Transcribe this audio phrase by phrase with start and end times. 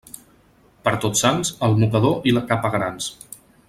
[0.87, 3.15] Per Tots Sants, el mocador i la capa grans.